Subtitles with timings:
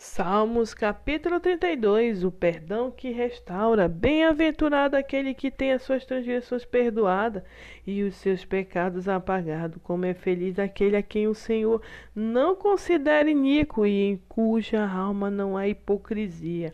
[0.00, 3.88] Salmos capítulo 32 O perdão que restaura.
[3.88, 7.42] Bem-aventurado aquele que tem as suas transgressões perdoadas
[7.84, 9.82] e os seus pecados apagados.
[9.82, 11.82] Como é feliz aquele a quem o Senhor
[12.14, 16.72] não considera iníquo e em cuja alma não há hipocrisia.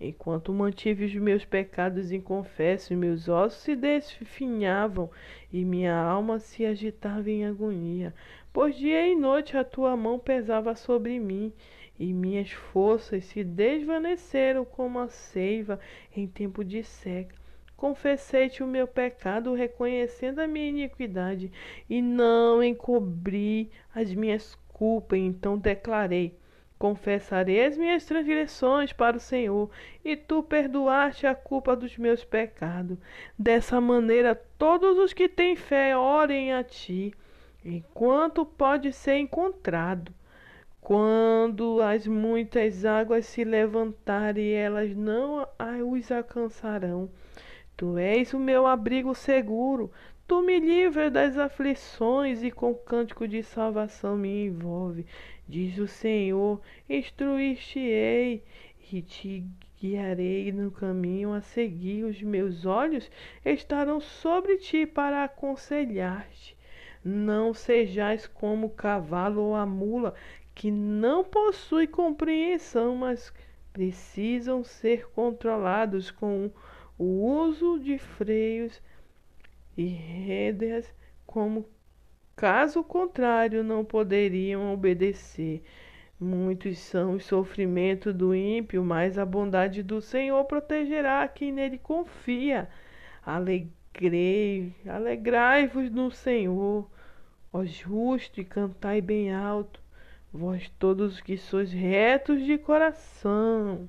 [0.00, 5.10] Enquanto mantive os meus pecados inconfessos, meus ossos se desfinhavam
[5.52, 8.14] e minha alma se agitava em agonia.
[8.50, 11.52] Pois dia e noite a tua mão pesava sobre mim
[11.98, 15.78] e minhas forças se desvaneceram como a seiva
[16.16, 17.34] em tempo de seca.
[17.76, 21.50] Confessei-te o meu pecado, reconhecendo a minha iniquidade,
[21.90, 25.18] e não encobri as minhas culpas.
[25.18, 26.36] Então declarei:
[26.78, 29.70] Confessarei as minhas transgressões para o Senhor,
[30.04, 32.98] e tu perdoaste a culpa dos meus pecados.
[33.38, 37.12] Dessa maneira, todos os que têm fé orem a ti,
[37.64, 40.12] enquanto pode ser encontrado.
[40.84, 45.46] Quando as muitas águas se levantarem, elas não
[45.88, 47.08] os alcançarão.
[47.76, 49.92] Tu és o meu abrigo seguro.
[50.26, 55.06] Tu me livras das aflições e com cântico de salvação me envolve.
[55.48, 58.42] Diz o Senhor: Instruíste-ei
[58.92, 59.46] e te
[59.80, 62.02] guiarei no caminho a seguir.
[62.02, 63.08] Os meus olhos
[63.44, 66.56] estarão sobre ti para aconselhar-te.
[67.04, 70.14] Não sejais como o cavalo ou a mula
[70.54, 73.32] que não possuem compreensão, mas
[73.72, 76.50] precisam ser controlados com
[76.98, 78.82] o uso de freios
[79.76, 80.92] e rédeas,
[81.26, 81.66] como
[82.36, 85.62] caso contrário não poderiam obedecer.
[86.20, 92.68] Muitos são os sofrimentos do ímpio, mas a bondade do Senhor protegerá quem nele confia.
[93.24, 96.88] Alegrei, alegrai-vos no Senhor,
[97.52, 99.81] ó justo, e cantai bem alto
[100.32, 103.88] vós todos que sois retos de coração.